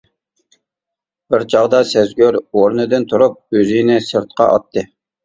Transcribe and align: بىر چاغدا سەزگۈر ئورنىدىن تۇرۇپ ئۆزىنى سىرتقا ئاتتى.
بىر 1.35 1.43
چاغدا 1.53 1.81
سەزگۈر 1.89 2.37
ئورنىدىن 2.39 3.05
تۇرۇپ 3.13 3.37
ئۆزىنى 3.59 3.99
سىرتقا 4.07 4.49
ئاتتى. 4.55 4.85